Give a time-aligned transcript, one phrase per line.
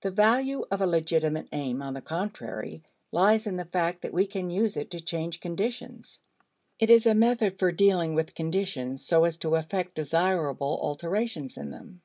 [0.00, 4.26] The value of a legitimate aim, on the contrary, lies in the fact that we
[4.26, 6.22] can use it to change conditions.
[6.78, 11.72] It is a method for dealing with conditions so as to effect desirable alterations in
[11.72, 12.00] them.